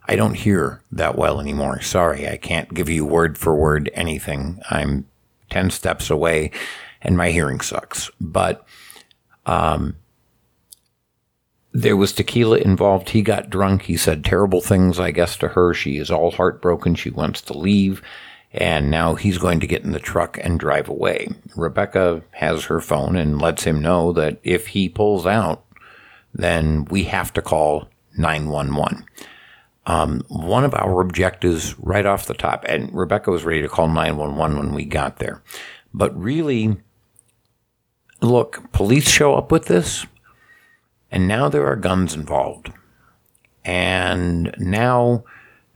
[0.07, 1.81] I don't hear that well anymore.
[1.81, 4.61] Sorry, I can't give you word for word anything.
[4.69, 5.07] I'm
[5.49, 6.51] 10 steps away,
[7.01, 8.11] and my hearing sucks.
[8.21, 8.65] But
[9.45, 9.95] um,
[11.71, 13.09] there was tequila involved.
[13.09, 13.83] He got drunk.
[13.83, 15.73] He said terrible things, I guess, to her.
[15.73, 16.95] She is all heartbroken.
[16.95, 18.01] She wants to leave.
[18.53, 21.29] And now he's going to get in the truck and drive away.
[21.55, 25.65] Rebecca has her phone and lets him know that if he pulls out,
[26.33, 27.87] then we have to call
[28.17, 29.05] 911.
[29.85, 33.87] Um, one of our objectives right off the top, and Rebecca was ready to call
[33.87, 35.41] 911 when we got there.
[35.93, 36.77] But really,
[38.21, 40.05] look, police show up with this
[41.13, 42.73] and now there are guns involved.
[43.63, 45.23] And now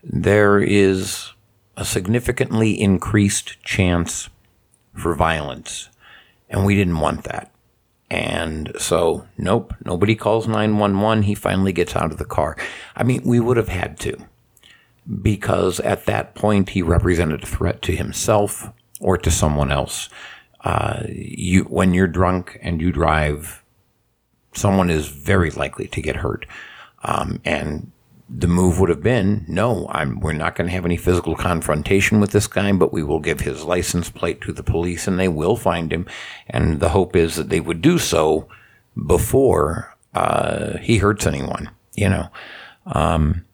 [0.04, 1.32] there is
[1.78, 4.30] a significantly increased chance
[4.96, 5.90] for violence.
[6.50, 7.52] And we didn't want that.
[8.10, 11.24] And so, nope, nobody calls 911.
[11.24, 12.58] He finally gets out of the car.
[12.96, 14.18] I mean, we would have had to,
[15.22, 20.10] because at that point he represented a threat to himself or to someone else.
[20.63, 23.63] Uh, you, when you're drunk and you drive,
[24.54, 26.46] someone is very likely to get hurt.
[27.04, 27.92] Um, and
[28.30, 32.20] the move would have been no, I'm, we're not going to have any physical confrontation
[32.20, 35.30] with this guy, but we will give his license plate to the police and they
[35.30, 36.06] will find him.
[36.48, 38.48] And the hope is that they would do so
[39.06, 42.28] before uh, he hurts anyone, you know.
[42.86, 43.46] Um,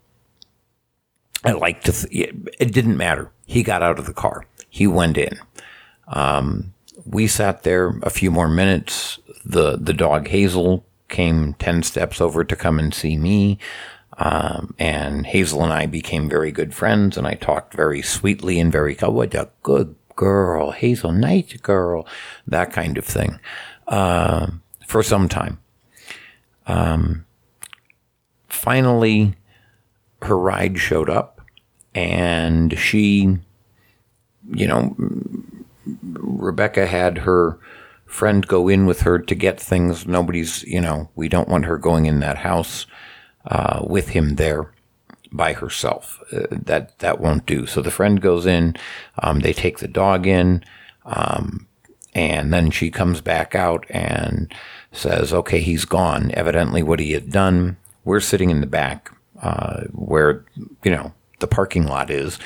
[1.43, 3.31] I like to, th- it didn't matter.
[3.45, 5.37] He got out of the car, he went in.
[6.07, 6.73] Um,
[7.05, 9.19] we sat there a few more minutes.
[9.45, 13.59] The, the dog Hazel came 10 steps over to come and see me.
[14.25, 18.71] Um, and Hazel and I became very good friends, and I talked very sweetly and
[18.71, 22.07] very, oh, what a good girl, Hazel, nice girl,
[22.47, 23.37] that kind of thing,
[23.85, 24.47] uh,
[24.87, 25.59] for some time.
[26.67, 27.25] Um,
[28.47, 29.35] finally,
[30.21, 31.41] her ride showed up,
[31.93, 33.39] and she,
[34.53, 34.95] you know,
[36.13, 37.59] Rebecca had her
[38.05, 40.07] friend go in with her to get things.
[40.07, 42.85] Nobody's, you know, we don't want her going in that house
[43.45, 44.71] uh, with him there
[45.31, 46.21] by herself.
[46.31, 47.65] Uh, that that won't do.
[47.65, 48.75] So the friend goes in.
[49.19, 50.63] Um, they take the dog in,
[51.05, 51.67] um,
[52.13, 54.53] and then she comes back out and
[54.91, 57.77] says, "Okay, he's gone." Evidently, what he had done.
[58.05, 60.45] We're sitting in the back uh, where
[60.83, 62.39] you know the parking lot is.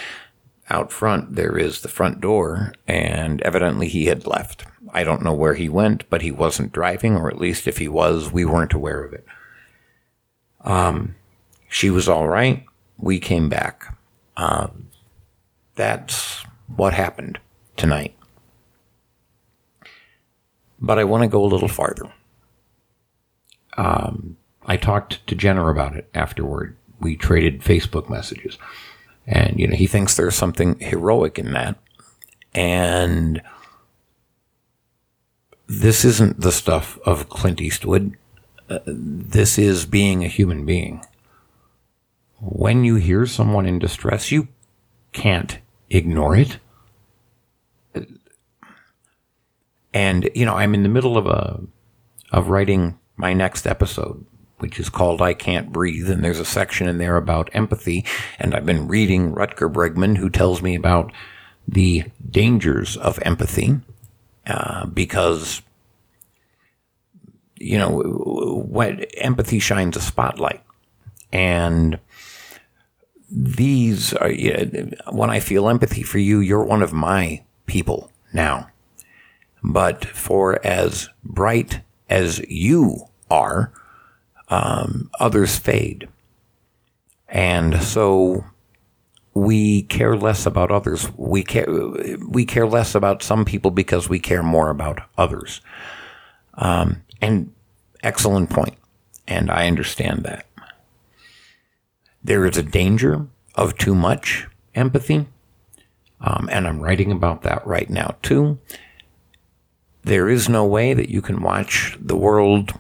[0.69, 4.65] Out front, there is the front door, and evidently he had left.
[4.91, 7.87] I don't know where he went, but he wasn't driving, or at least if he
[7.87, 9.25] was, we weren't aware of it.
[10.67, 11.15] Um,
[11.69, 12.63] she was all right.
[12.97, 13.97] We came back.
[14.35, 14.89] Um,
[15.75, 16.43] that's
[16.75, 17.39] what happened
[17.77, 18.15] tonight.
[20.79, 22.11] But I want to go a little farther.
[23.77, 26.75] Um, I talked to Jenner about it afterward.
[26.99, 28.57] We traded Facebook messages.
[29.25, 31.77] And, you know, he thinks there's something heroic in that.
[32.53, 33.41] And
[35.67, 38.17] this isn't the stuff of Clint Eastwood.
[38.67, 41.01] This is being a human being.
[42.39, 44.47] when you hear someone in distress, you
[45.11, 45.59] can't
[45.89, 46.59] ignore it.
[49.93, 51.61] And, you know, I'm in the middle of a,
[52.31, 54.23] of writing my next episode,
[54.59, 56.09] which is called I Can't Breathe.
[56.09, 58.05] And there's a section in there about empathy.
[58.37, 61.11] And I've been reading Rutger Bregman, who tells me about
[61.67, 63.79] the dangers of empathy,
[64.45, 65.63] uh, because,
[67.59, 68.01] you know,
[68.69, 70.63] what empathy shines a spotlight.
[71.31, 71.99] And
[73.29, 74.31] these are,
[75.11, 78.69] when I feel empathy for you, you're one of my people now.
[79.63, 83.71] But for as bright as you are,
[84.49, 86.07] um, others fade.
[87.27, 88.45] And so
[89.33, 91.11] we care less about others.
[91.17, 91.67] We care,
[92.27, 95.61] we care less about some people because we care more about others.
[96.53, 97.51] Um, and
[98.03, 98.75] excellent point.
[99.27, 100.45] And I understand that.
[102.23, 105.27] There is a danger of too much empathy.
[106.19, 108.59] Um, and I'm writing about that right now too.
[110.03, 112.73] There is no way that you can watch the world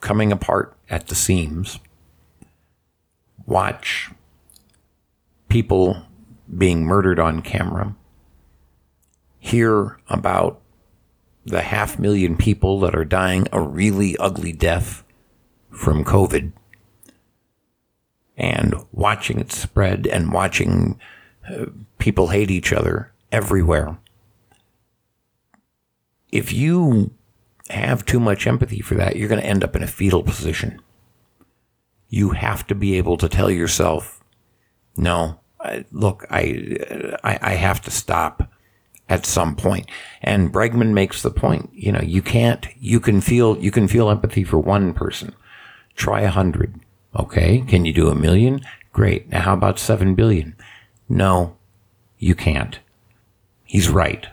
[0.00, 1.78] coming apart at the seams,
[3.46, 4.10] watch
[5.48, 6.02] people
[6.56, 7.94] being murdered on camera,
[9.38, 10.59] hear about
[11.44, 15.04] the half million people that are dying a really ugly death
[15.70, 16.52] from COVID,
[18.36, 20.98] and watching it spread and watching
[21.48, 21.66] uh,
[21.98, 23.98] people hate each other everywhere.
[26.32, 27.12] If you
[27.68, 30.80] have too much empathy for that, you're going to end up in a fetal position.
[32.08, 34.20] You have to be able to tell yourself,
[34.96, 38.50] no, I, look, I, I, I have to stop
[39.10, 39.86] at some point.
[40.22, 44.08] And Bregman makes the point, you know, you can't, you can feel, you can feel
[44.08, 45.34] empathy for one person.
[45.96, 46.80] Try a hundred.
[47.14, 47.60] Okay.
[47.68, 48.62] Can you do a million?
[48.94, 49.28] Great.
[49.28, 50.56] Now how about seven billion?
[51.08, 51.56] No,
[52.18, 52.78] you can't.
[53.64, 54.26] He's right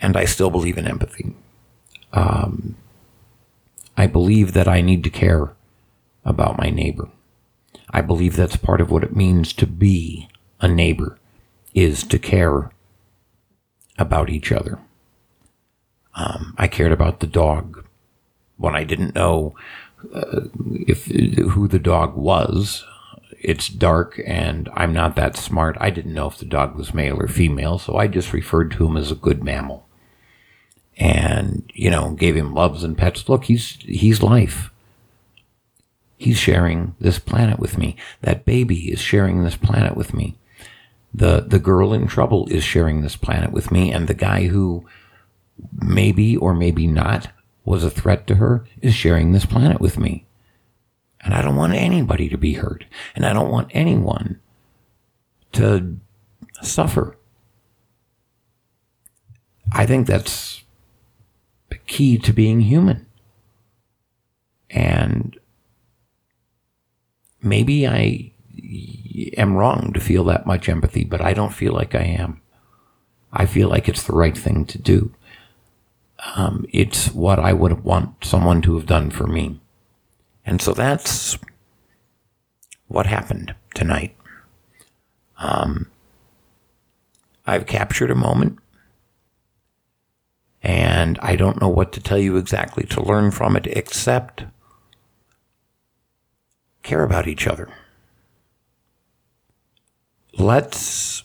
[0.00, 1.34] and I still believe in empathy.
[2.12, 2.76] Um,
[3.96, 5.52] I believe that I need to care
[6.24, 7.08] about my neighbor.
[7.90, 10.28] I believe that's part of what it means to be
[10.60, 11.18] a neighbor,
[11.74, 12.70] is to care
[13.98, 14.78] about each other.
[16.14, 17.84] Um, I cared about the dog
[18.56, 19.54] when I didn't know
[20.14, 20.42] uh,
[20.86, 22.84] if who the dog was.
[23.42, 25.76] It's dark and I'm not that smart.
[25.80, 28.86] I didn't know if the dog was male or female, so I just referred to
[28.86, 29.86] him as a good mammal
[30.98, 33.28] and, you know, gave him loves and pets.
[33.28, 34.70] Look, he's, he's life.
[36.18, 37.96] He's sharing this planet with me.
[38.20, 40.36] That baby is sharing this planet with me.
[41.12, 43.92] The, the girl in trouble is sharing this planet with me.
[43.92, 44.86] And the guy who
[45.72, 47.30] maybe or maybe not
[47.64, 50.26] was a threat to her is sharing this planet with me.
[51.20, 52.84] And I don't want anybody to be hurt.
[53.14, 54.40] And I don't want anyone
[55.52, 55.98] to
[56.62, 57.16] suffer.
[59.72, 60.64] I think that's
[61.68, 63.06] the key to being human.
[64.70, 65.38] And
[67.42, 68.32] maybe I
[69.36, 72.40] am wrong to feel that much empathy, but I don't feel like I am.
[73.32, 75.14] I feel like it's the right thing to do.
[76.36, 79.60] Um, it's what I would want someone to have done for me.
[80.44, 81.38] And so that's
[82.88, 84.16] what happened tonight.
[85.38, 85.90] Um,
[87.46, 88.58] I've captured a moment
[90.62, 94.44] and I don't know what to tell you exactly to learn from it except
[96.82, 97.72] care about each other.
[100.40, 101.24] Let's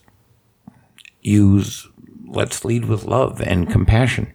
[1.22, 1.88] use,
[2.28, 4.34] let's lead with love and compassion.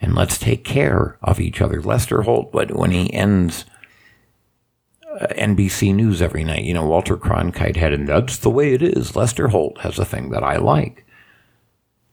[0.00, 1.82] And let's take care of each other.
[1.82, 3.64] Lester Holt, but when he ends
[5.20, 8.82] uh, NBC News every night, you know, Walter Cronkite had, and that's the way it
[8.82, 9.16] is.
[9.16, 11.04] Lester Holt has a thing that I like.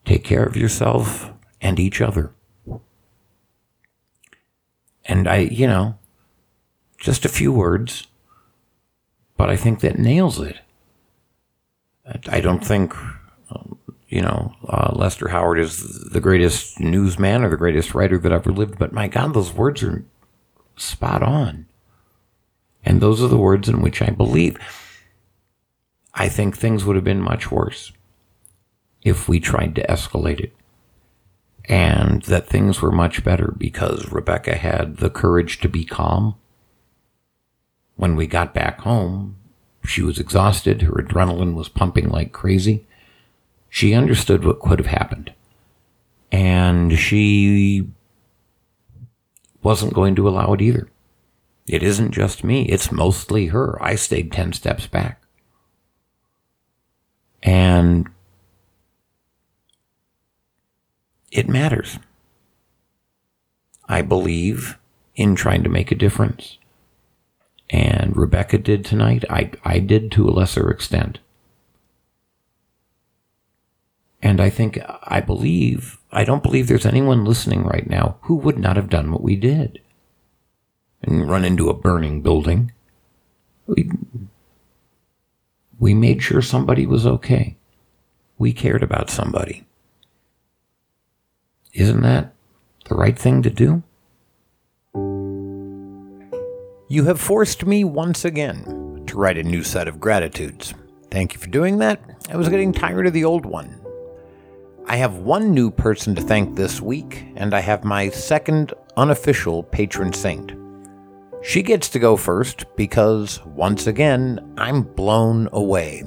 [0.05, 1.29] Take care of yourself
[1.61, 2.33] and each other.
[5.05, 5.99] And I, you know,
[6.97, 8.07] just a few words,
[9.37, 10.57] but I think that nails it.
[12.05, 12.93] I don't think,
[14.09, 18.51] you know, uh, Lester Howard is the greatest newsman or the greatest writer that ever
[18.51, 20.05] lived, but my God, those words are
[20.75, 21.65] spot on.
[22.85, 24.57] And those are the words in which I believe.
[26.13, 27.93] I think things would have been much worse
[29.03, 30.53] if we tried to escalate it.
[31.65, 36.35] And that things were much better because Rebecca had the courage to be calm.
[37.95, 39.37] When we got back home,
[39.85, 40.81] she was exhausted.
[40.81, 42.85] Her adrenaline was pumping like crazy.
[43.69, 45.33] She understood what could have happened.
[46.31, 47.87] And she
[49.61, 50.89] wasn't going to allow it either.
[51.67, 53.81] It isn't just me, it's mostly her.
[53.81, 55.21] I stayed 10 steps back.
[57.41, 58.07] And
[61.31, 61.99] it matters.
[63.87, 64.77] I believe
[65.15, 66.57] in trying to make a difference.
[67.73, 69.25] And Rebecca did tonight.
[69.31, 71.17] I, I did to a lesser extent.
[74.21, 78.59] And I think, I believe, I don't believe there's anyone listening right now who would
[78.59, 79.81] not have done what we did
[81.01, 82.71] and run into a burning building.
[83.65, 83.89] We,
[85.79, 87.57] we made sure somebody was okay.
[88.37, 89.65] We cared about somebody.
[91.73, 92.33] Isn't that
[92.85, 93.81] the right thing to do?
[96.93, 100.75] You have forced me once again to write a new set of gratitudes.
[101.09, 101.99] Thank you for doing that.
[102.29, 103.81] I was getting tired of the old one.
[104.85, 109.63] I have one new person to thank this week, and I have my second unofficial
[109.63, 110.51] patron saint.
[111.41, 116.03] She gets to go first because, once again, I'm blown away.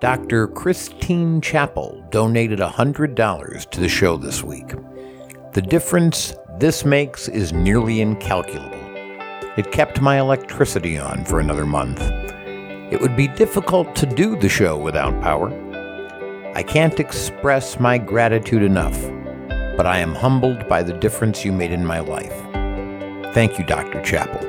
[0.00, 0.48] Dr.
[0.48, 4.74] Christine Chappell donated $100 to the show this week.
[5.52, 8.83] The difference this makes is nearly incalculable.
[9.56, 12.00] It kept my electricity on for another month.
[12.92, 15.52] It would be difficult to do the show without power.
[16.56, 19.00] I can't express my gratitude enough,
[19.76, 22.34] but I am humbled by the difference you made in my life.
[23.32, 24.02] Thank you, Dr.
[24.02, 24.44] Chappell.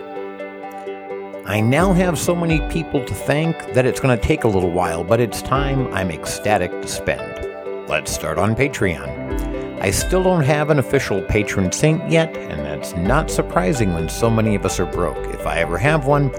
[1.47, 4.71] I now have so many people to thank that it's going to take a little
[4.71, 7.87] while, but it's time I'm ecstatic to spend.
[7.87, 9.54] Let's start on Patreon.
[9.85, 14.31] I still don't have an official patron saint yet, and that's not surprising when so
[14.31, 15.23] many of us are broke.
[15.27, 16.33] If I ever have one,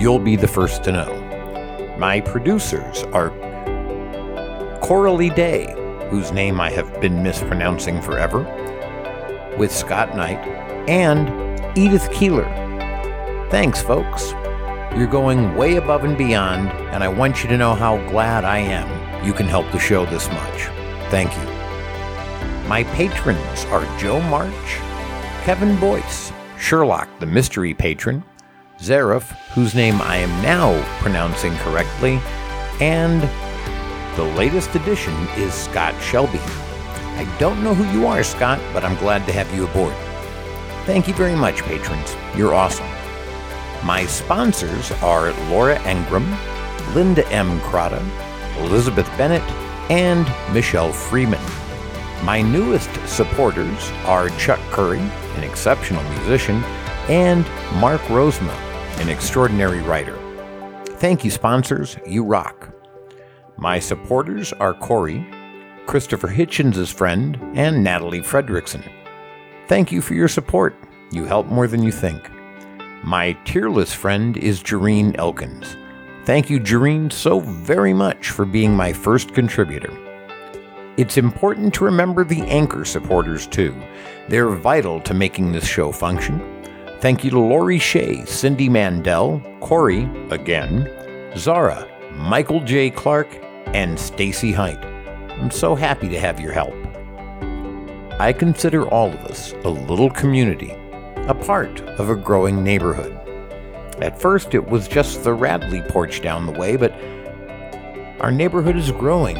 [0.00, 1.96] you'll be the first to know.
[1.98, 3.28] My producers are
[4.80, 5.74] Coralie Day,
[6.08, 8.44] whose name I have been mispronouncing forever,
[9.58, 10.38] with Scott Knight,
[10.88, 11.28] and
[11.76, 12.48] Edith Keeler.
[13.50, 14.32] Thanks, folks.
[14.96, 18.56] You're going way above and beyond, and I want you to know how glad I
[18.56, 20.62] am you can help the show this much.
[21.10, 21.55] Thank you.
[22.68, 24.52] My patrons are Joe March,
[25.44, 28.24] Kevin Boyce, Sherlock the Mystery Patron,
[28.80, 32.18] Zaref, whose name I am now pronouncing correctly,
[32.80, 33.22] and
[34.16, 36.40] the latest addition is Scott Shelby.
[36.40, 39.94] I don't know who you are, Scott, but I'm glad to have you aboard.
[40.86, 42.16] Thank you very much, patrons.
[42.36, 42.88] You're awesome.
[43.84, 46.36] My sponsors are Laura Ingraham,
[46.96, 47.60] Linda M.
[47.60, 48.04] Crota,
[48.58, 49.48] Elizabeth Bennett,
[49.88, 51.40] and Michelle Freeman.
[52.26, 56.56] My newest supporters are Chuck Curry, an exceptional musician,
[57.08, 57.46] and
[57.80, 58.52] Mark Rosema,
[59.00, 60.18] an extraordinary writer.
[60.98, 61.96] Thank you, sponsors.
[62.04, 62.74] You rock.
[63.58, 65.24] My supporters are Corey,
[65.86, 68.82] Christopher Hitchens' friend, and Natalie Fredrickson.
[69.68, 70.74] Thank you for your support.
[71.12, 72.28] You help more than you think.
[73.04, 75.76] My tearless friend is Jareen Elkins.
[76.24, 79.96] Thank you, Jareen, so very much for being my first contributor.
[80.96, 83.74] It's important to remember the anchor supporters, too.
[84.28, 86.40] They're vital to making this show function.
[87.00, 90.90] Thank you to Lori Shea, Cindy Mandel, Corey, again,
[91.36, 92.88] Zara, Michael J.
[92.88, 93.28] Clark,
[93.66, 94.82] and Stacy Height.
[95.38, 96.74] I'm so happy to have your help.
[98.18, 100.70] I consider all of us a little community,
[101.28, 103.12] a part of a growing neighborhood.
[104.00, 106.94] At first, it was just the Radley porch down the way, but
[108.26, 109.36] our neighborhood is growing.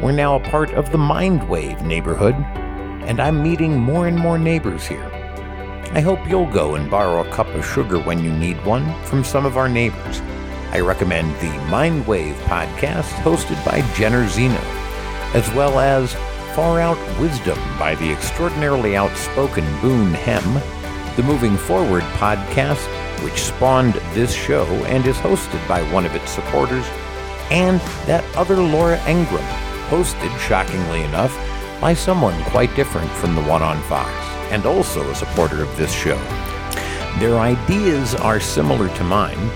[0.00, 4.86] We're now a part of the Mindwave neighborhood, and I'm meeting more and more neighbors
[4.86, 5.04] here.
[5.92, 9.24] I hope you'll go and borrow a cup of sugar when you need one from
[9.24, 10.22] some of our neighbors.
[10.72, 14.62] I recommend the Mindwave podcast hosted by Jenner Zeno,
[15.34, 16.14] as well as
[16.56, 20.54] Far Out Wisdom by the extraordinarily outspoken Boone Hem,
[21.14, 22.88] the Moving Forward podcast,
[23.22, 26.86] which spawned this show and is hosted by one of its supporters,
[27.50, 31.36] and that other Laura Ingraham, hosted, shockingly enough,
[31.80, 34.10] by someone quite different from the one on Fox,
[34.50, 36.18] and also a supporter of this show.
[37.18, 39.50] Their ideas are similar to mine,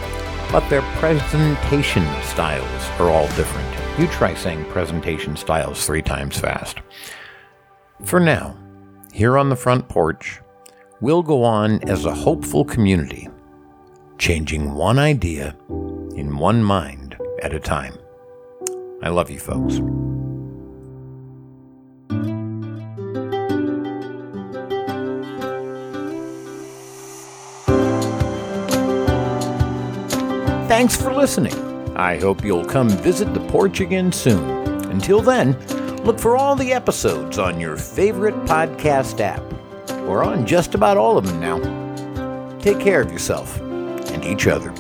[0.51, 3.69] but their presentation styles are all different.
[3.99, 6.79] You try saying presentation styles three times fast.
[8.05, 8.57] For now,
[9.13, 10.41] here on the front porch,
[11.01, 13.29] we'll go on as a hopeful community,
[14.19, 15.57] changing one idea
[16.17, 17.04] in one mind
[17.43, 17.99] at a time.
[19.03, 19.81] I love you, folks.
[30.69, 31.55] Thanks for listening.
[31.97, 34.45] I hope you'll come visit the porch again soon.
[34.91, 35.57] Until then,
[36.05, 39.43] look for all the episodes on your favorite podcast app,
[40.09, 42.59] or on just about all of them now.
[42.59, 44.75] Take care of yourself and each other.